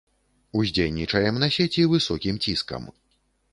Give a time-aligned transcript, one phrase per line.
[0.61, 2.91] Уздзейнічаем на сеці высокім ціскам.